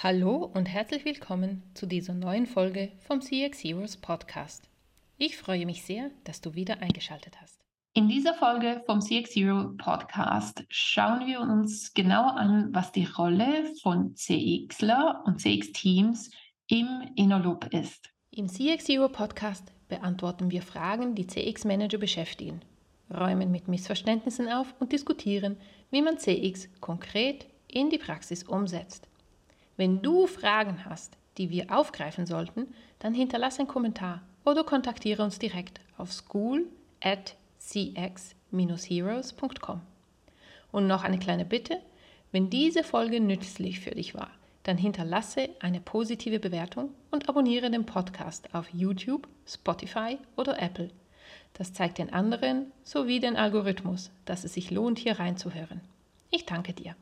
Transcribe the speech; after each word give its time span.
Hallo 0.00 0.48
und 0.54 0.66
herzlich 0.66 1.04
willkommen 1.04 1.64
zu 1.74 1.84
dieser 1.84 2.14
neuen 2.14 2.46
Folge 2.46 2.92
vom 3.00 3.20
CX 3.20 3.64
Heroes 3.64 3.96
Podcast. 3.96 4.70
Ich 5.16 5.36
freue 5.36 5.66
mich 5.66 5.82
sehr, 5.82 6.12
dass 6.22 6.40
du 6.40 6.54
wieder 6.54 6.80
eingeschaltet 6.80 7.40
hast. 7.42 7.58
In 7.94 8.06
dieser 8.06 8.34
Folge 8.34 8.80
vom 8.86 9.00
CX 9.00 9.34
Hero 9.34 9.70
Podcast 9.76 10.62
schauen 10.68 11.26
wir 11.26 11.40
uns 11.40 11.94
genauer 11.94 12.36
an, 12.36 12.72
was 12.72 12.92
die 12.92 13.06
Rolle 13.06 13.74
von 13.82 14.14
CXler 14.14 15.24
und 15.26 15.40
CX-Teams 15.40 16.30
im 16.68 16.86
Innerloop 17.16 17.66
ist. 17.74 18.08
Im 18.30 18.46
CX 18.46 18.86
Hero 18.86 19.08
Podcast 19.08 19.72
beantworten 19.88 20.52
wir 20.52 20.62
Fragen, 20.62 21.16
die 21.16 21.26
CX-Manager 21.26 21.98
beschäftigen, 21.98 22.60
räumen 23.12 23.50
mit 23.50 23.66
Missverständnissen 23.66 24.48
auf 24.48 24.72
und 24.78 24.92
diskutieren, 24.92 25.56
wie 25.90 26.02
man 26.02 26.18
CX 26.18 26.68
konkret 26.80 27.48
in 27.66 27.90
die 27.90 27.98
Praxis 27.98 28.44
umsetzt. 28.44 29.07
Wenn 29.78 30.02
du 30.02 30.26
Fragen 30.26 30.84
hast, 30.84 31.16
die 31.38 31.48
wir 31.50 31.70
aufgreifen 31.70 32.26
sollten, 32.26 32.74
dann 32.98 33.14
hinterlasse 33.14 33.60
einen 33.60 33.68
Kommentar 33.68 34.22
oder 34.44 34.64
kontaktiere 34.64 35.22
uns 35.22 35.38
direkt 35.38 35.80
auf 35.96 36.12
school 36.12 36.66
at 37.00 37.36
cx-heroes.com. 37.60 39.80
Und 40.72 40.88
noch 40.88 41.04
eine 41.04 41.20
kleine 41.20 41.44
Bitte, 41.44 41.78
wenn 42.32 42.50
diese 42.50 42.82
Folge 42.82 43.20
nützlich 43.20 43.78
für 43.78 43.92
dich 43.92 44.16
war, 44.16 44.32
dann 44.64 44.76
hinterlasse 44.76 45.50
eine 45.60 45.80
positive 45.80 46.40
Bewertung 46.40 46.90
und 47.12 47.28
abonniere 47.28 47.70
den 47.70 47.86
Podcast 47.86 48.52
auf 48.54 48.74
YouTube, 48.74 49.28
Spotify 49.46 50.18
oder 50.36 50.60
Apple. 50.60 50.90
Das 51.54 51.72
zeigt 51.72 51.98
den 51.98 52.12
anderen 52.12 52.72
sowie 52.82 53.20
den 53.20 53.36
Algorithmus, 53.36 54.10
dass 54.24 54.42
es 54.42 54.54
sich 54.54 54.72
lohnt, 54.72 54.98
hier 54.98 55.20
reinzuhören. 55.20 55.82
Ich 56.30 56.46
danke 56.46 56.72
dir. 56.72 56.96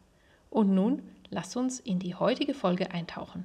Und 0.50 0.74
nun 0.74 1.02
lass 1.30 1.56
uns 1.56 1.80
in 1.80 1.98
die 1.98 2.14
heutige 2.14 2.55
Folge 2.55 2.91
eintauchen. 2.91 3.44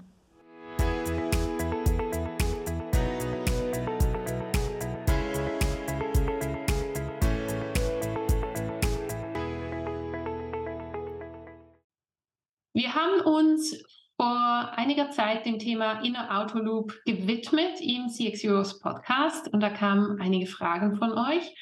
Wir 12.74 12.96
haben 12.96 13.22
uns 13.22 13.84
vor 14.16 14.72
einiger 14.76 15.10
Zeit 15.12 15.46
dem 15.46 15.60
Thema 15.60 16.02
Inner 16.02 16.40
Auto 16.40 16.60
Loop 16.60 16.94
gewidmet 17.06 17.82
im 17.82 18.08
CX 18.08 18.44
Heroes 18.44 18.80
Podcast 18.80 19.52
und 19.52 19.62
da 19.62 19.70
kamen 19.70 20.22
einige 20.22 20.46
Fragen 20.46 20.96
von 20.96 21.12
euch. 21.12 21.56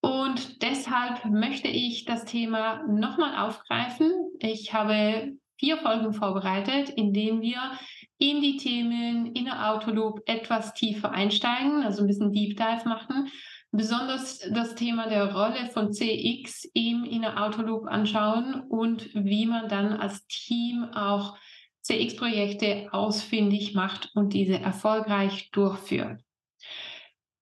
Und 0.00 0.62
deshalb 0.62 1.24
möchte 1.26 1.68
ich 1.68 2.06
das 2.06 2.24
Thema 2.24 2.82
nochmal 2.88 3.46
aufgreifen. 3.46 4.10
Ich 4.40 4.72
habe 4.74 5.36
vier 5.62 5.76
Folgen 5.76 6.12
vorbereitet, 6.12 6.90
in 6.90 7.12
denen 7.12 7.40
wir 7.40 7.78
in 8.18 8.42
die 8.42 8.56
Themen 8.56 9.32
Inner 9.36 9.70
Auto 9.70 9.92
Loop 9.92 10.20
etwas 10.26 10.74
tiefer 10.74 11.12
einsteigen, 11.12 11.84
also 11.84 12.02
ein 12.02 12.08
bisschen 12.08 12.32
Deep 12.32 12.56
Dive 12.56 12.88
machen. 12.88 13.28
Besonders 13.70 14.40
das 14.50 14.74
Thema 14.74 15.08
der 15.08 15.32
Rolle 15.32 15.70
von 15.72 15.92
CX 15.92 16.68
im 16.74 17.04
Inner 17.04 17.40
Auto 17.40 17.62
Loop 17.62 17.86
anschauen 17.86 18.62
und 18.68 19.08
wie 19.14 19.46
man 19.46 19.68
dann 19.68 19.92
als 19.92 20.26
Team 20.26 20.84
auch 20.94 21.38
CX-Projekte 21.82 22.88
ausfindig 22.90 23.72
macht 23.72 24.10
und 24.14 24.32
diese 24.32 24.58
erfolgreich 24.58 25.50
durchführt. 25.52 26.20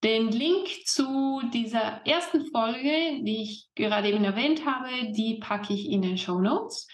Den 0.05 0.31
Link 0.31 0.69
zu 0.85 1.41
dieser 1.55 2.07
ersten 2.07 2.47
Folge, 2.51 3.23
die 3.23 3.43
ich 3.43 3.69
gerade 3.75 4.09
eben 4.11 4.25
erwähnt 4.25 4.67
habe, 4.67 5.13
die 5.13 5.39
packe 5.41 5.73
ich 5.73 5.91
in 5.91 6.03
den 6.03 6.19
Show 6.19 6.39
Notes. 6.39 6.87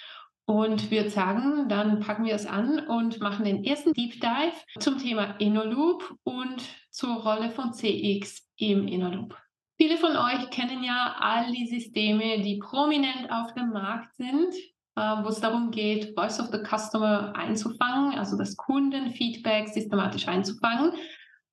Und 0.46 0.92
wir 0.92 1.10
sagen, 1.10 1.68
dann 1.68 1.98
packen 1.98 2.24
wir 2.24 2.34
es 2.34 2.46
an 2.46 2.78
und 2.86 3.20
machen 3.20 3.44
den 3.44 3.64
ersten 3.64 3.92
Deep 3.92 4.20
Dive 4.20 4.54
zum 4.78 4.98
Thema 4.98 5.34
InnoLoop 5.40 6.16
und 6.22 6.62
zur 6.90 7.16
Rolle 7.16 7.50
von 7.50 7.72
CX 7.72 8.48
im 8.56 8.86
InnoLoop. 8.86 9.36
Viele 9.76 9.98
von 9.98 10.16
euch 10.16 10.48
kennen 10.50 10.84
ja 10.84 11.16
all 11.18 11.52
die 11.52 11.66
Systeme, 11.66 12.40
die 12.42 12.58
prominent 12.58 13.30
auf 13.30 13.52
dem 13.54 13.70
Markt 13.70 14.14
sind, 14.14 14.54
äh, 14.94 15.00
wo 15.00 15.28
es 15.28 15.40
darum 15.40 15.72
geht, 15.72 16.14
Voice 16.14 16.38
of 16.40 16.46
the 16.46 16.62
Customer 16.62 17.34
einzufangen, 17.36 18.16
also 18.16 18.38
das 18.38 18.56
Kundenfeedback 18.56 19.68
systematisch 19.68 20.28
einzufangen 20.28 20.92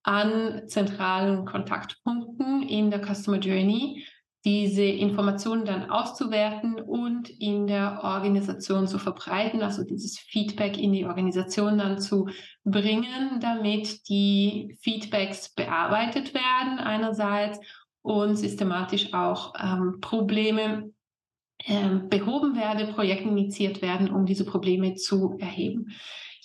an 0.03 0.67
zentralen 0.67 1.45
Kontaktpunkten 1.45 2.63
in 2.63 2.91
der 2.91 3.01
Customer 3.01 3.39
Journey 3.39 4.05
diese 4.45 4.83
Informationen 4.83 5.63
dann 5.63 5.89
auszuwerten 5.89 6.75
und 6.75 7.29
in 7.29 7.65
der 7.65 8.03
Organisation 8.03 8.87
zu 8.87 8.99
verbreiten, 8.99 9.61
also 9.61 9.83
dieses 9.83 10.19
Feedback 10.19 10.77
in 10.77 10.91
die 10.91 11.05
Organisation 11.05 11.77
dann 11.77 11.99
zu 11.99 12.27
bringen, 12.65 13.39
damit 13.39 14.09
die 14.09 14.77
Feedbacks 14.81 15.53
bearbeitet 15.53 16.33
werden 16.33 16.79
einerseits 16.79 17.59
und 18.01 18.35
systematisch 18.35 19.13
auch 19.13 19.53
ähm, 19.61 19.99
Probleme 20.01 20.91
ähm, 21.65 22.09
behoben 22.09 22.57
werden, 22.57 22.93
Projekte 22.93 23.29
initiiert 23.29 23.81
werden, 23.81 24.09
um 24.09 24.25
diese 24.25 24.43
Probleme 24.43 24.95
zu 24.95 25.37
erheben. 25.39 25.93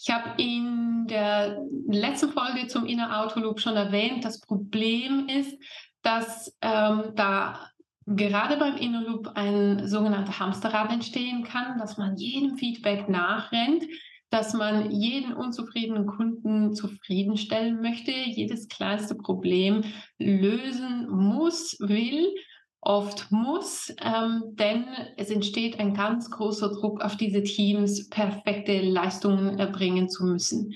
Ich 0.00 0.10
habe 0.10 0.40
in 0.40 1.06
der 1.08 1.60
letzten 1.88 2.30
Folge 2.30 2.68
zum 2.68 2.86
Inner 2.86 3.20
Auto 3.20 3.56
schon 3.56 3.74
erwähnt, 3.74 4.24
das 4.24 4.40
Problem 4.40 5.26
ist, 5.28 5.58
dass 6.02 6.56
ähm, 6.62 7.12
da 7.16 7.67
gerade 8.16 8.56
beim 8.56 8.76
Inner 8.76 9.20
ein 9.34 9.86
sogenannter 9.86 10.38
Hamsterrad 10.38 10.92
entstehen 10.92 11.44
kann, 11.44 11.78
dass 11.78 11.98
man 11.98 12.16
jedem 12.16 12.56
Feedback 12.56 13.08
nachrennt, 13.08 13.84
dass 14.30 14.54
man 14.54 14.90
jeden 14.90 15.32
unzufriedenen 15.32 16.06
Kunden 16.06 16.74
zufriedenstellen 16.74 17.80
möchte, 17.80 18.10
jedes 18.10 18.68
kleinste 18.68 19.14
Problem 19.14 19.84
lösen 20.18 21.08
muss, 21.08 21.76
will, 21.80 22.34
oft 22.80 23.30
muss, 23.30 23.92
ähm, 24.02 24.42
denn 24.54 24.86
es 25.16 25.30
entsteht 25.30 25.80
ein 25.80 25.94
ganz 25.94 26.30
großer 26.30 26.70
Druck 26.70 27.02
auf 27.02 27.16
diese 27.16 27.42
Teams, 27.42 28.08
perfekte 28.08 28.80
Leistungen 28.80 29.58
erbringen 29.58 30.08
zu 30.08 30.24
müssen. 30.24 30.74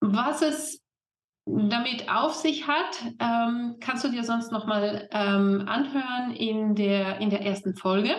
Was 0.00 0.42
es 0.42 0.82
damit 1.68 2.08
auf 2.10 2.34
sich 2.34 2.66
hat, 2.66 3.02
ähm, 3.20 3.76
kannst 3.80 4.04
du 4.04 4.08
dir 4.08 4.24
sonst 4.24 4.52
nochmal 4.52 5.08
ähm, 5.12 5.64
anhören 5.66 6.34
in 6.34 6.74
der, 6.74 7.20
in 7.20 7.30
der 7.30 7.42
ersten 7.42 7.74
Folge. 7.74 8.14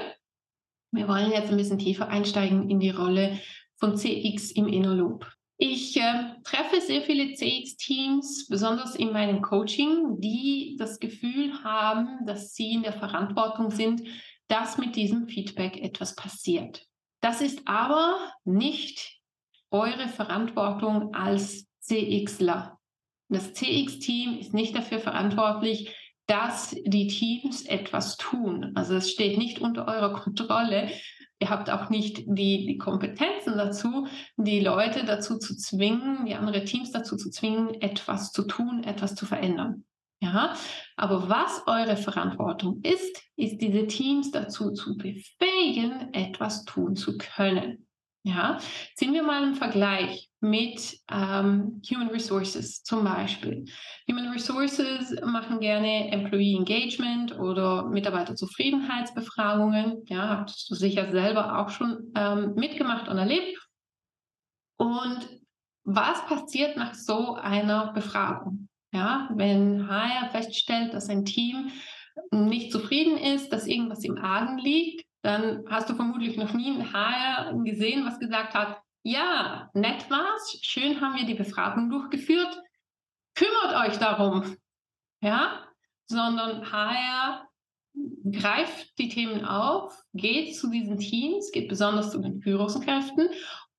Wir 0.92 1.08
wollen 1.08 1.32
jetzt 1.32 1.52
ein 1.52 1.58
bisschen 1.58 1.80
tiefer 1.80 2.08
einsteigen 2.08 2.70
in 2.70 2.80
die 2.80 2.90
Rolle 2.90 3.40
von 3.78 3.96
CX 3.96 4.52
im 4.52 4.68
Inner 4.68 4.96
Loop. 4.96 5.32
Ich 5.58 5.98
äh, 5.98 6.36
treffe 6.44 6.80
sehr 6.80 7.02
viele 7.02 7.34
CX-Teams, 7.34 8.48
besonders 8.48 8.96
in 8.96 9.12
meinem 9.12 9.42
Coaching, 9.42 10.20
die 10.20 10.78
das 10.80 11.00
Gefühl 11.00 11.64
haben, 11.64 12.26
dass 12.26 12.54
sie 12.54 12.72
in 12.72 12.84
der 12.84 12.94
Verantwortung 12.94 13.70
sind, 13.70 14.02
dass 14.48 14.78
mit 14.78 14.96
diesem 14.96 15.28
Feedback 15.28 15.78
etwas 15.78 16.16
passiert. 16.16 16.86
Das 17.22 17.42
ist 17.42 17.68
aber 17.68 18.18
nicht 18.46 19.20
eure 19.70 20.08
Verantwortung 20.08 21.14
als 21.14 21.68
CXler. 21.82 22.79
Das 23.30 23.54
CX-Team 23.54 24.40
ist 24.40 24.54
nicht 24.54 24.76
dafür 24.76 25.00
verantwortlich, 25.00 25.96
dass 26.26 26.76
die 26.86 27.08
Teams 27.08 27.66
etwas 27.66 28.18
tun. 28.18 28.72
Also 28.76 28.96
es 28.96 29.12
steht 29.12 29.38
nicht 29.38 29.60
unter 29.60 29.88
eurer 29.88 30.14
Kontrolle. 30.14 30.90
Ihr 31.40 31.50
habt 31.50 31.70
auch 31.70 31.90
nicht 31.90 32.24
die, 32.28 32.66
die 32.66 32.78
Kompetenzen 32.78 33.58
dazu, 33.58 34.08
die 34.36 34.60
Leute 34.60 35.06
dazu 35.06 35.38
zu 35.38 35.56
zwingen, 35.56 36.26
die 36.26 36.36
andere 36.36 36.66
Teams 36.66 36.92
dazu 36.92 37.18
zu 37.18 37.30
zwingen, 37.30 37.82
etwas 37.82 38.32
zu 38.32 38.44
tun, 38.44 38.84
etwas 38.84 39.16
zu 39.16 39.26
verändern. 39.26 39.86
Ja, 40.22 40.54
aber 40.98 41.30
was 41.30 41.64
eure 41.66 41.96
Verantwortung 41.96 42.82
ist, 42.84 43.24
ist 43.38 43.60
diese 43.62 43.88
Teams 43.88 44.32
dazu 44.32 44.72
zu 44.72 44.98
befähigen, 44.98 46.14
etwas 46.14 46.66
tun 46.66 46.98
zu 46.98 47.18
können. 47.18 47.88
Ja, 48.24 48.58
ziehen 48.96 49.14
wir 49.14 49.24
mal 49.24 49.44
einen 49.44 49.56
Vergleich 49.56 50.30
mit 50.42 51.00
ähm, 51.10 51.82
Human 51.90 52.10
Resources 52.10 52.84
zum 52.84 53.06
Beispiel. 53.06 53.64
Human 54.10 54.30
Resources 54.32 55.16
machen 55.24 55.62
gerne 55.62 56.12
Employee 56.12 56.58
Engagement 56.58 57.40
oder 57.40 57.88
Mitarbeiterzufriedenheitsbefragungen. 57.88 60.04
Ja, 60.08 60.44
hast 60.44 60.70
du 60.70 60.76
sicher 60.76 61.10
selber 61.12 61.60
auch 61.60 61.70
schon 61.70 62.12
ähm, 62.16 62.56
mitgemacht 62.56 63.08
und 63.08 63.18
erlebt. 63.18 63.58
Und 64.78 65.40
was 65.84 66.26
passiert 66.26 66.78
nach 66.78 66.94
so 66.94 67.36
einer 67.36 67.94
Befragung? 67.94 68.70
Ja, 68.92 69.30
wenn 69.34 69.88
HR 69.88 70.30
feststellt, 70.32 70.94
dass 70.94 71.10
ein 71.10 71.26
Team 71.26 71.72
nicht 72.32 72.72
zufrieden 72.72 73.18
ist, 73.18 73.54
dass 73.54 73.68
irgendwas 73.68 74.04
im 74.04 74.18
Argen 74.18 74.58
liegt, 74.58 75.06
dann 75.22 75.66
hast 75.68 75.90
du 75.90 75.96
vermutlich 75.96 76.38
noch 76.38 76.54
nie 76.54 76.72
ein 76.72 76.94
HR 76.94 77.54
gesehen, 77.64 78.06
was 78.06 78.20
gesagt 78.20 78.54
hat, 78.54 78.82
ja, 79.04 79.70
nett 79.74 80.10
war's, 80.10 80.60
schön 80.62 81.02
haben 81.02 81.16
wir 81.16 81.26
die 81.26 81.36
Befragung 81.36 81.90
durchgeführt, 81.90 82.62
kümmert 83.36 83.88
euch 83.88 83.98
darum, 83.98 84.56
ja, 85.22 85.66
sondern 86.08 86.72
HR 86.72 87.48
greift 88.32 88.98
die 88.98 89.10
Themen 89.10 89.46
auf, 89.46 89.94
geht 90.14 90.56
zu 90.56 90.70
diesen 90.70 91.00
Teams, 91.00 91.52
geht 91.52 91.68
besonders 91.68 92.12
zu 92.12 92.20
den 92.20 92.42
Führungskräften 92.42 93.30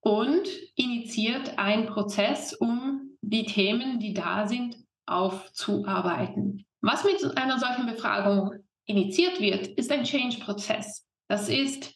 und 0.00 0.48
initiiert 0.76 1.58
einen 1.58 1.86
Prozess, 1.86 2.54
um 2.54 3.16
die 3.20 3.44
Themen, 3.44 3.98
die 3.98 4.14
da 4.14 4.46
sind, 4.46 4.76
aufzuarbeiten. 5.06 6.64
Was 6.80 7.04
mit 7.04 7.36
einer 7.36 7.58
solchen 7.58 7.86
Befragung 7.86 8.52
initiiert 8.86 9.40
wird, 9.40 9.66
ist 9.66 9.90
ein 9.92 10.04
Change-Prozess. 10.04 11.06
Das 11.30 11.48
ist 11.48 11.94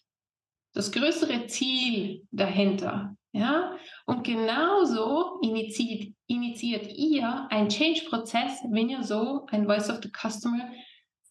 das 0.74 0.92
größere 0.92 1.48
Ziel 1.48 2.24
dahinter. 2.30 3.16
Ja? 3.32 3.76
Und 4.06 4.22
genauso 4.22 5.40
initiiert, 5.42 6.14
initiiert 6.28 6.86
ihr 6.96 7.48
einen 7.50 7.68
Change-Prozess, 7.68 8.60
wenn 8.70 8.90
ihr 8.90 9.02
so 9.02 9.44
ein 9.50 9.66
Voice 9.66 9.90
of 9.90 9.98
the 10.04 10.08
Customer 10.08 10.70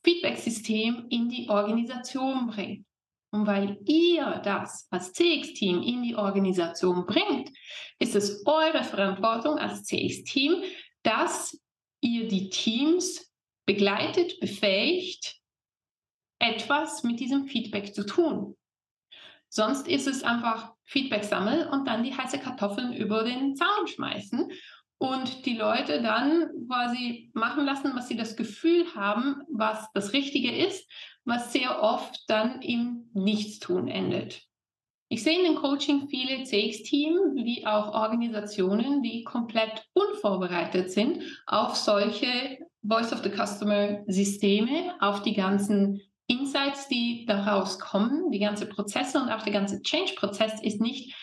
Feedback-System 0.03 1.07
in 1.11 1.29
die 1.29 1.47
Organisation 1.47 2.47
bringt. 2.47 2.85
Und 3.31 3.47
weil 3.47 3.77
ihr 3.85 4.41
das 4.43 4.85
als 4.91 5.13
CX-Team 5.13 5.81
in 5.81 6.03
die 6.03 6.15
Organisation 6.17 7.05
bringt, 7.05 7.51
ist 7.99 8.15
es 8.15 8.45
eure 8.45 8.83
Verantwortung 8.83 9.57
als 9.57 9.85
CX-Team, 9.85 10.61
dass 11.03 11.57
ihr 12.01 12.27
die 12.27 12.49
Teams 12.49 13.31
begleitet, 13.65 14.41
befähigt, 14.41 15.41
etwas 16.43 17.03
mit 17.03 17.19
diesem 17.19 17.45
Feedback 17.45 17.95
zu 17.95 18.05
tun. 18.05 18.55
Sonst 19.49 19.87
ist 19.87 20.07
es 20.07 20.23
einfach 20.23 20.73
Feedback 20.83 21.23
sammeln 21.23 21.67
und 21.67 21.87
dann 21.87 22.03
die 22.03 22.15
heiße 22.15 22.39
Kartoffeln 22.39 22.93
über 22.93 23.23
den 23.23 23.55
Zaun 23.55 23.87
schmeißen 23.87 24.51
und 24.97 25.45
die 25.45 25.55
Leute 25.55 26.01
dann 26.01 26.49
quasi 26.67 27.31
machen 27.33 27.65
lassen, 27.65 27.91
was 27.95 28.07
sie 28.07 28.17
das 28.17 28.35
Gefühl 28.35 28.85
haben, 28.95 29.43
was 29.51 29.87
das 29.93 30.13
Richtige 30.13 30.55
ist, 30.55 30.89
was 31.23 31.53
sehr 31.53 31.81
oft 31.81 32.23
dann 32.27 32.61
im 32.61 33.09
Nichtstun 33.13 33.87
endet. 33.87 34.41
Ich 35.09 35.21
sehe 35.21 35.37
in 35.37 35.45
dem 35.45 35.61
Coaching 35.61 36.07
viele 36.09 36.43
CX-Teams 36.43 37.35
wie 37.35 37.67
auch 37.67 37.93
Organisationen, 37.93 39.03
die 39.03 39.23
komplett 39.23 39.85
unvorbereitet 39.93 40.91
sind 40.91 41.21
auf 41.45 41.75
solche 41.75 42.57
Voice 42.81 43.13
of 43.13 43.21
the 43.23 43.29
Customer 43.29 44.03
Systeme, 44.07 44.95
auf 44.99 45.21
die 45.21 45.35
ganzen 45.35 46.01
Insights, 46.27 46.87
die 46.87 47.25
daraus 47.25 47.79
kommen, 47.79 48.31
die 48.31 48.39
ganze 48.39 48.65
Prozesse 48.65 49.19
und 49.21 49.29
auch 49.29 49.43
der 49.43 49.53
ganze 49.53 49.81
Change-Prozess 49.81 50.61
ist 50.61 50.81
nicht 50.81 51.15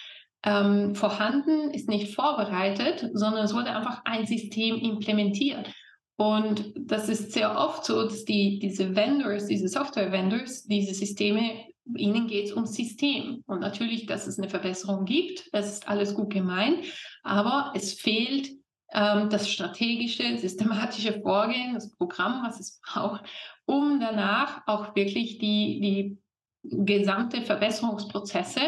ähm, 0.42 0.94
vorhanden, 0.94 1.70
ist 1.70 1.88
nicht 1.88 2.14
vorbereitet, 2.14 3.10
sondern 3.14 3.44
es 3.44 3.54
wurde 3.54 3.74
einfach 3.74 4.02
ein 4.04 4.26
System 4.26 4.76
implementiert. 4.76 5.72
Und 6.16 6.74
das 6.76 7.08
ist 7.08 7.32
sehr 7.32 7.58
oft 7.58 7.84
so, 7.84 8.02
dass 8.04 8.24
die, 8.26 8.58
diese 8.58 8.94
Vendors, 8.94 9.46
diese 9.46 9.68
Software-Vendors, 9.68 10.64
diese 10.64 10.94
Systeme 10.94 11.70
ihnen 11.96 12.26
geht 12.26 12.46
es 12.46 12.52
ums 12.52 12.74
System. 12.74 13.42
Und 13.46 13.60
natürlich, 13.60 14.06
dass 14.06 14.26
es 14.26 14.38
eine 14.38 14.48
Verbesserung 14.48 15.04
gibt, 15.04 15.48
das 15.52 15.72
ist 15.72 15.88
alles 15.88 16.14
gut 16.14 16.30
gemeint, 16.30 16.84
aber 17.22 17.72
es 17.74 17.94
fehlt 17.94 18.50
das 18.92 19.48
strategische, 19.48 20.36
systematische 20.38 21.20
Vorgehen, 21.20 21.74
das 21.74 21.94
Programm, 21.96 22.42
was 22.44 22.58
es 22.58 22.80
braucht, 22.86 23.24
um 23.66 24.00
danach 24.00 24.62
auch 24.66 24.96
wirklich 24.96 25.38
die, 25.38 25.80
die 25.80 26.18
gesamte 26.62 27.42
Verbesserungsprozesse 27.42 28.60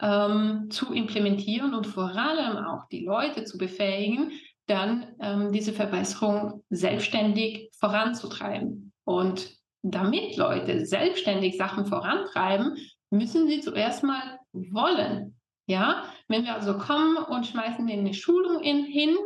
ähm, 0.00 0.68
zu 0.70 0.92
implementieren 0.92 1.74
und 1.74 1.86
vor 1.86 2.14
allem 2.14 2.56
auch 2.64 2.88
die 2.88 3.04
Leute 3.04 3.44
zu 3.44 3.58
befähigen, 3.58 4.32
dann 4.66 5.14
ähm, 5.20 5.52
diese 5.52 5.72
Verbesserung 5.72 6.64
selbstständig 6.70 7.70
voranzutreiben. 7.78 8.92
Und 9.04 9.50
damit 9.82 10.36
Leute 10.36 10.86
selbstständig 10.86 11.58
Sachen 11.58 11.86
vorantreiben, 11.86 12.76
müssen 13.10 13.46
sie 13.46 13.60
zuerst 13.60 14.02
mal 14.02 14.38
wollen. 14.52 15.36
Ja, 15.66 16.04
wenn 16.28 16.44
wir 16.44 16.54
also 16.54 16.78
kommen 16.78 17.16
und 17.16 17.46
schmeißen 17.46 17.88
ihnen 17.88 18.06
eine 18.06 18.14
Schulung 18.14 18.62
in, 18.62 18.84
hin 18.84 19.16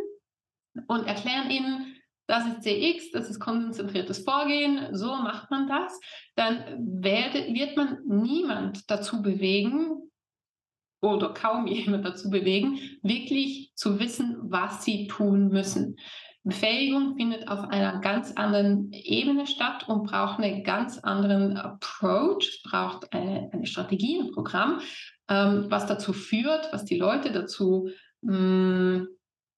und 0.87 1.07
erklären 1.07 1.51
ihnen, 1.51 1.95
das 2.29 2.47
ist 2.47 2.63
CX, 2.63 3.11
das 3.13 3.31
ist 3.31 3.41
konzentriertes 3.41 4.19
Vorgehen, 4.19 4.95
so 4.95 5.17
macht 5.17 5.51
man 5.51 5.67
das, 5.67 5.99
dann 6.37 6.63
werde, 7.03 7.55
wird 7.55 7.77
man 7.77 7.99
niemand 8.07 8.91
dazu 8.91 9.23
bewegen 9.23 10.11
oder 11.01 11.33
kaum 11.33 11.67
jemand 11.67 12.05
dazu 12.05 12.31
bewegen, 12.31 12.79
wirklich 13.03 13.73
zu 13.75 13.99
wissen, 13.99 14.37
was 14.43 14.85
sie 14.85 15.07
tun 15.07 15.49
müssen. 15.49 15.97
Befähigung 16.45 17.17
findet 17.17 17.49
auf 17.49 17.69
einer 17.69 18.01
ganz 18.01 18.33
anderen 18.33 18.93
Ebene 18.93 19.47
statt 19.47 19.89
und 19.89 20.05
braucht 20.09 20.39
einen 20.39 20.65
ganz 20.65 20.99
anderen 20.99 21.57
Approach, 21.57 22.63
braucht 22.65 23.13
eine, 23.13 23.51
eine 23.53 23.67
Strategie, 23.67 24.21
ein 24.21 24.31
Programm, 24.33 24.81
ähm, 25.29 25.67
was 25.69 25.87
dazu 25.87 26.13
führt, 26.13 26.73
was 26.73 26.85
die 26.85 26.99
Leute 26.99 27.33
dazu 27.33 27.91
mh, 28.23 28.39
mm, 28.39 29.09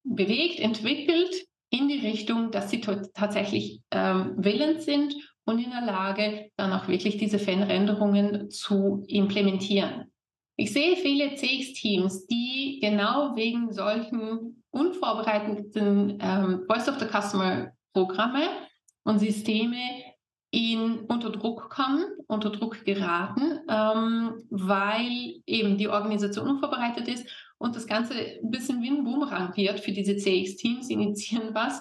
bewegt, 0.04 0.60
entwickelt 0.60 1.46
in 1.70 1.88
die 1.88 2.00
Richtung, 2.00 2.50
dass 2.50 2.70
sie 2.70 2.80
tatsächlich 2.80 3.80
ähm, 3.90 4.34
willens 4.36 4.84
sind 4.84 5.14
und 5.44 5.58
in 5.58 5.70
der 5.70 5.82
Lage, 5.82 6.50
dann 6.56 6.72
auch 6.72 6.88
wirklich 6.88 7.16
diese 7.16 7.38
Veränderungen 7.38 8.50
zu 8.50 9.04
implementieren. 9.06 10.12
Ich 10.56 10.72
sehe 10.72 10.96
viele 10.96 11.34
CX-Teams, 11.34 12.26
die 12.26 12.80
genau 12.82 13.34
wegen 13.34 13.72
solchen 13.72 14.62
unvorbereiteten 14.70 16.18
ähm, 16.20 16.64
Voice 16.68 16.88
of 16.88 16.98
the 16.98 17.06
Customer 17.06 17.72
Programme 17.92 18.42
und 19.04 19.18
Systeme 19.18 19.78
in 20.50 21.00
unter 21.06 21.30
Druck 21.30 21.70
kommen, 21.70 22.04
unter 22.26 22.50
Druck 22.50 22.84
geraten, 22.84 23.60
ähm, 23.68 24.34
weil 24.50 25.40
eben 25.46 25.78
die 25.78 25.88
Organisation 25.88 26.48
unvorbereitet 26.48 27.08
ist 27.08 27.26
und 27.60 27.76
das 27.76 27.86
Ganze 27.86 28.14
ein 28.14 28.50
bisschen 28.50 28.82
wie 28.82 28.88
ein 28.88 29.04
Boomerang 29.04 29.54
wird 29.54 29.80
für 29.80 29.92
diese 29.92 30.16
CX-Teams, 30.16 30.88
initiieren 30.88 31.54
was, 31.54 31.80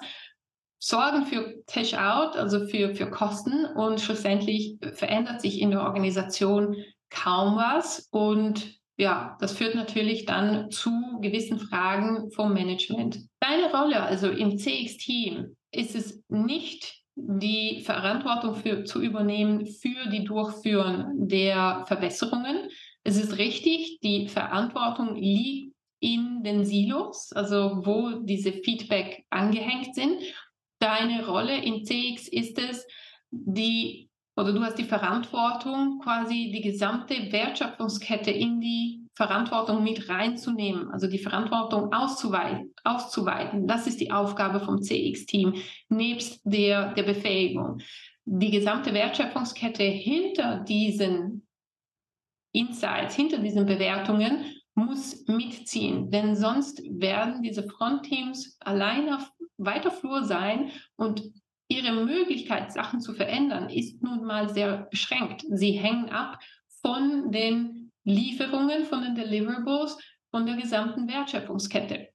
sorgen 0.78 1.26
für 1.26 1.64
Cash-out, 1.68 2.36
also 2.36 2.68
für, 2.68 2.94
für 2.96 3.10
Kosten 3.10 3.66
und 3.66 4.02
schlussendlich 4.02 4.78
verändert 4.94 5.42
sich 5.42 5.62
in 5.62 5.72
der 5.72 5.84
Organisation 5.84 6.76
kaum 7.10 7.56
was. 7.56 8.10
Und 8.12 8.78
ja, 8.98 9.38
das 9.40 9.54
führt 9.54 9.76
natürlich 9.76 10.26
dann 10.26 10.70
zu 10.70 10.92
gewissen 11.22 11.60
Fragen 11.60 12.30
vom 12.32 12.54
Management. 12.54 13.20
Deine 13.40 13.72
Rolle 13.72 14.02
also 14.02 14.30
im 14.30 14.58
CX-Team 14.58 15.56
ist 15.72 15.96
es 15.96 16.22
nicht 16.28 17.00
die 17.16 17.82
Verantwortung 17.86 18.56
für, 18.56 18.84
zu 18.84 19.02
übernehmen 19.02 19.66
für 19.66 20.10
die 20.10 20.26
Durchführung 20.26 21.28
der 21.28 21.84
Verbesserungen. 21.88 22.70
Es 23.04 23.18
ist 23.18 23.38
richtig, 23.38 24.00
die 24.02 24.28
Verantwortung 24.28 25.16
liegt 25.16 25.69
in 26.00 26.44
den 26.44 26.66
Silos, 26.66 27.32
also 27.34 27.86
wo 27.86 28.20
diese 28.24 28.52
Feedback 28.52 29.26
angehängt 29.30 29.96
sind. 29.96 30.22
Deine 30.80 31.26
Rolle 31.26 31.58
in 31.58 31.84
CX 31.84 32.28
ist 32.30 32.58
es, 32.58 32.88
die 33.32 34.10
oder 34.40 34.54
du 34.54 34.62
hast 34.62 34.78
die 34.78 34.86
Verantwortung, 34.86 36.00
quasi 36.00 36.50
die 36.54 36.62
gesamte 36.62 37.30
Wertschöpfungskette 37.30 38.32
in 38.32 38.62
die 38.62 39.06
Verantwortung 39.14 39.84
mit 39.84 40.08
reinzunehmen, 40.08 40.90
also 40.92 41.08
die 41.08 41.20
Verantwortung 41.20 41.92
auszuweiten. 41.92 42.74
auszuweiten. 42.86 43.68
Das 43.68 43.86
ist 43.86 44.00
die 44.00 44.12
Aufgabe 44.12 44.62
vom 44.62 44.82
CX-Team, 44.82 45.56
nebst 45.90 46.40
der, 46.46 46.94
der 46.94 47.04
Befähigung. 47.04 47.82
Die 48.24 48.50
gesamte 48.50 48.94
Wertschöpfungskette 48.94 49.84
hinter 49.84 50.62
diesen 50.62 51.46
Insights, 52.54 53.16
hinter 53.16 53.40
diesen 53.40 53.66
Bewertungen 53.66 54.46
muss 54.86 55.26
mitziehen, 55.28 56.10
denn 56.12 56.36
sonst 56.36 56.82
werden 56.90 57.44
diese 57.44 57.64
Frontteams 57.64 58.58
allein 58.62 59.14
auf 59.14 59.32
weiter 59.58 59.92
Flur 59.92 60.24
sein 60.24 60.72
und 60.96 61.24
ihre 61.68 61.92
Möglichkeit, 61.92 62.72
Sachen 62.72 63.00
zu 63.00 63.14
verändern, 63.14 63.70
ist 63.70 64.02
nun 64.02 64.26
mal 64.26 64.50
sehr 64.50 64.88
beschränkt. 64.90 65.46
Sie 65.50 65.74
hängen 65.74 66.10
ab 66.10 66.40
von 66.82 67.32
den 67.32 67.92
Lieferungen, 68.04 68.86
von 68.86 69.04
den 69.04 69.16
Deliverables, 69.16 69.98
von 70.32 70.46
der 70.46 70.56
gesamten 70.56 71.08
Wertschöpfungskette. 71.08 72.10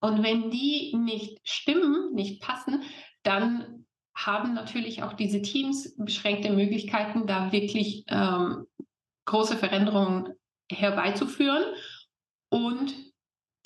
Und 0.00 0.22
wenn 0.22 0.50
die 0.50 0.96
nicht 0.96 1.40
stimmen, 1.42 2.14
nicht 2.14 2.40
passen, 2.40 2.82
dann 3.22 3.86
haben 4.14 4.54
natürlich 4.54 5.02
auch 5.02 5.14
diese 5.14 5.42
Teams 5.42 5.96
beschränkte 5.96 6.50
Möglichkeiten, 6.50 7.26
da 7.26 7.52
wirklich 7.52 8.04
ähm, 8.08 8.66
große 9.26 9.56
Veränderungen 9.56 10.34
herbeizuführen. 10.70 11.64
Und 12.50 12.94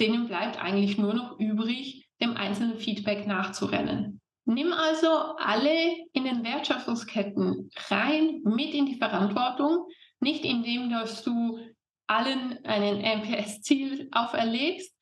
denen 0.01 0.27
bleibt 0.27 0.63
eigentlich 0.63 0.99
nur 0.99 1.15
noch 1.15 1.39
übrig, 1.39 2.09
dem 2.21 2.37
einzelnen 2.37 2.79
Feedback 2.79 3.27
nachzurennen. 3.27 4.21
Nimm 4.47 4.73
also 4.73 5.09
alle 5.39 5.97
in 6.13 6.25
den 6.25 6.45
Wertschöpfungsketten 6.45 7.71
rein 7.89 8.43
mit 8.45 8.75
in 8.75 8.87
die 8.87 8.97
Verantwortung, 8.97 9.87
nicht 10.21 10.45
indem 10.45 10.91
dass 10.91 11.23
du 11.23 11.59
allen 12.07 12.63
einen 12.65 13.01
MPS-Ziel 13.01 14.09
auferlegst, 14.13 14.95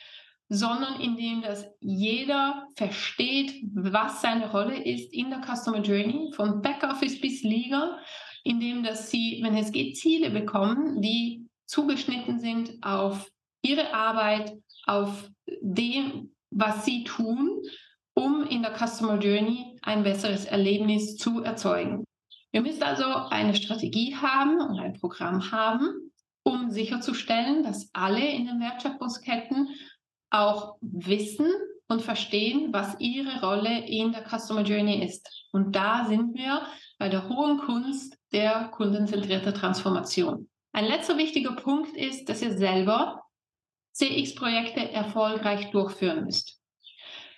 sondern 0.49 1.01
indem 1.01 1.43
dass 1.43 1.67
jeder 1.81 2.69
versteht, 2.77 3.55
was 3.75 4.21
seine 4.21 4.51
Rolle 4.51 4.77
ist 4.77 5.13
in 5.13 5.31
der 5.31 5.41
Customer 5.41 5.81
Journey, 5.81 6.31
von 6.35 6.63
Backoffice 6.63 7.21
bis 7.21 7.43
Liga, 7.43 7.99
indem 8.45 8.83
dass 8.83 9.11
sie, 9.11 9.41
wenn 9.43 9.57
es 9.57 9.73
geht, 9.73 9.97
Ziele 9.97 10.31
bekommen, 10.31 11.01
die 11.01 11.42
zugeschnitten 11.73 12.39
sind 12.39 12.83
auf 12.83 13.31
ihre 13.63 13.95
Arbeit 13.95 14.53
auf 14.87 15.31
dem, 15.63 16.35
was 16.51 16.85
sie 16.85 17.05
tun, 17.05 17.63
um 18.15 18.45
in 18.47 18.63
der 18.63 18.77
Customer 18.77 19.19
Journey 19.19 19.79
ein 19.81 20.03
besseres 20.03 20.45
Erlebnis 20.45 21.17
zu 21.17 21.43
erzeugen. 21.43 22.05
Ihr 22.53 22.61
müsst 22.61 22.83
also 22.83 23.07
eine 23.07 23.55
Strategie 23.55 24.15
haben 24.15 24.61
und 24.61 24.79
ein 24.79 24.93
Programm 25.01 25.51
haben, 25.51 26.13
um 26.43 26.71
sicherzustellen, 26.71 27.63
dass 27.63 27.89
alle 27.95 28.27
in 28.27 28.47
den 28.47 28.61
Wertschöpfungsketten 28.61 29.69
auch 30.29 30.77
wissen 30.83 31.47
und 31.89 32.03
verstehen, 32.03 32.71
was 32.73 32.97
ihre 32.99 33.41
Rolle 33.41 33.87
in 33.87 34.13
der 34.13 34.25
Customer 34.29 34.63
Journey 34.63 35.03
ist. 35.03 35.47
Und 35.53 35.75
da 35.75 36.05
sind 36.05 36.35
wir 36.35 36.67
bei 36.99 37.09
der 37.09 37.31
hohen 37.31 37.59
Kunst 37.59 38.19
der 38.33 38.69
kundenzentrierten 38.69 39.55
Transformation. 39.55 40.49
Ein 40.73 40.87
letzter 40.87 41.19
wichtiger 41.19 41.53
Punkt 41.53 41.97
ist, 41.97 42.29
dass 42.29 42.43
ihr 42.43 42.57
selber 42.57 43.23
CX-Projekte 43.93 44.91
erfolgreich 44.91 45.71
durchführen 45.71 46.25
müsst. 46.25 46.59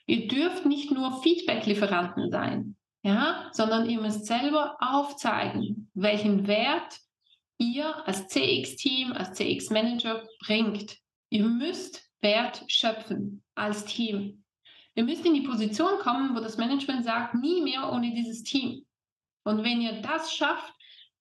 Ihr 0.07 0.29
dürft 0.29 0.67
nicht 0.67 0.91
nur 0.91 1.23
Feedback-Lieferanten 1.23 2.31
sein, 2.31 2.77
ja, 3.03 3.51
sondern 3.53 3.89
ihr 3.89 4.01
müsst 4.01 4.27
selber 4.27 4.77
aufzeigen, 4.81 5.91
welchen 5.95 6.47
Wert 6.47 7.01
ihr 7.59 8.07
als 8.07 8.29
CX-Team, 8.29 9.13
als 9.13 9.33
CX-Manager 9.33 10.27
bringt. 10.41 10.97
Ihr 11.31 11.45
müsst 11.45 12.09
Wert 12.21 12.63
schöpfen 12.69 13.43
als 13.55 13.85
Team. 13.85 14.45
Ihr 14.95 15.05
müsst 15.05 15.27
in 15.27 15.35
die 15.35 15.43
Position 15.43 15.99
kommen, 15.99 16.37
wo 16.37 16.41
das 16.41 16.57
Management 16.57 17.05
sagt, 17.05 17.35
nie 17.35 17.63
mehr 17.63 17.93
ohne 17.93 18.13
dieses 18.13 18.45
Team. 18.45 18.87
Und 19.43 19.65
wenn 19.65 19.81
ihr 19.81 20.01
das 20.03 20.33
schafft, 20.33 20.73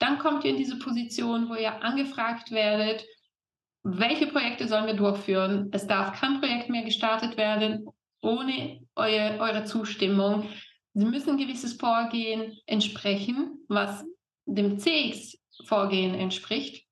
dann 0.03 0.19
kommt 0.19 0.43
ihr 0.43 0.51
in 0.51 0.57
diese 0.57 0.77
Position, 0.77 1.47
wo 1.47 1.55
ihr 1.55 1.81
angefragt 1.81 2.51
werdet, 2.51 3.05
welche 3.83 4.27
Projekte 4.27 4.67
sollen 4.67 4.85
wir 4.85 4.95
durchführen. 4.95 5.69
Es 5.71 5.87
darf 5.87 6.19
kein 6.19 6.41
Projekt 6.41 6.69
mehr 6.69 6.83
gestartet 6.83 7.37
werden 7.37 7.87
ohne 8.21 8.85
eure, 8.95 9.39
eure 9.39 9.63
Zustimmung. 9.63 10.49
Sie 10.93 11.05
müssen 11.05 11.31
ein 11.31 11.37
gewisses 11.37 11.73
Vorgehen 11.73 12.57
entsprechen, 12.65 13.59
was 13.69 14.03
dem 14.45 14.77
CX-Vorgehen 14.77 16.15
entspricht. 16.15 16.85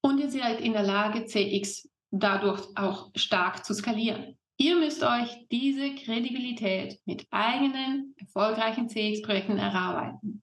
Und 0.00 0.20
ihr 0.20 0.30
seid 0.30 0.62
in 0.62 0.72
der 0.72 0.82
Lage, 0.82 1.26
CX 1.26 1.86
dadurch 2.10 2.62
auch 2.76 3.10
stark 3.14 3.62
zu 3.64 3.74
skalieren. 3.74 4.38
Ihr 4.56 4.76
müsst 4.76 5.02
euch 5.02 5.46
diese 5.50 5.94
Kredibilität 5.94 6.98
mit 7.04 7.26
eigenen 7.30 8.14
erfolgreichen 8.18 8.88
CX-Projekten 8.88 9.58
erarbeiten. 9.58 10.42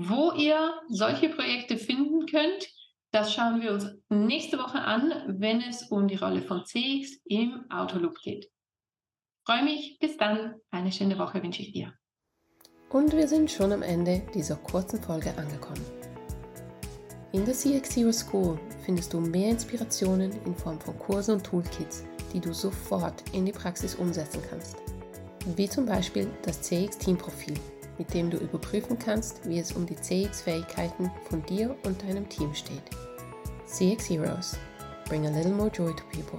Wo 0.00 0.30
ihr 0.30 0.74
solche 0.88 1.28
Projekte 1.28 1.76
finden 1.76 2.24
könnt, 2.26 2.68
das 3.10 3.34
schauen 3.34 3.60
wir 3.60 3.72
uns 3.72 3.84
nächste 4.08 4.56
Woche 4.56 4.78
an, 4.78 5.12
wenn 5.40 5.60
es 5.60 5.90
um 5.90 6.06
die 6.06 6.14
Rolle 6.14 6.40
von 6.40 6.64
CX 6.64 7.18
im 7.24 7.68
Autoloop 7.68 8.16
geht. 8.22 8.48
Freue 9.44 9.64
mich, 9.64 9.98
bis 9.98 10.16
dann, 10.16 10.54
eine 10.70 10.92
schöne 10.92 11.18
Woche 11.18 11.42
wünsche 11.42 11.62
ich 11.62 11.72
dir. 11.72 11.92
Und 12.90 13.12
wir 13.12 13.26
sind 13.26 13.50
schon 13.50 13.72
am 13.72 13.82
Ende 13.82 14.22
dieser 14.32 14.54
kurzen 14.54 15.02
Folge 15.02 15.36
angekommen. 15.36 15.84
In 17.32 17.44
der 17.44 17.54
CX 17.54 17.96
Hero 17.96 18.12
School 18.12 18.60
findest 18.84 19.12
du 19.12 19.18
mehr 19.18 19.50
Inspirationen 19.50 20.30
in 20.44 20.54
Form 20.54 20.80
von 20.80 20.96
Kursen 20.96 21.34
und 21.34 21.44
Toolkits, 21.44 22.04
die 22.32 22.38
du 22.38 22.54
sofort 22.54 23.24
in 23.32 23.46
die 23.46 23.52
Praxis 23.52 23.96
umsetzen 23.96 24.42
kannst. 24.48 24.76
Wie 25.56 25.68
zum 25.68 25.86
Beispiel 25.86 26.28
das 26.42 26.62
CX 26.62 26.98
Team 26.98 27.18
Profil, 27.18 27.58
mit 27.98 28.14
dem 28.14 28.30
du 28.30 28.38
überprüfen 28.38 28.98
kannst, 28.98 29.48
wie 29.48 29.58
es 29.58 29.72
um 29.72 29.86
die 29.86 29.96
CX-Fähigkeiten 29.96 31.10
von 31.28 31.44
dir 31.46 31.76
und 31.84 32.02
deinem 32.02 32.28
Team 32.28 32.54
steht. 32.54 32.82
CX 33.66 34.08
Heroes. 34.08 34.56
Bring 35.08 35.26
a 35.26 35.30
little 35.30 35.52
more 35.52 35.70
joy 35.70 35.92
to 35.94 36.04
people. 36.12 36.38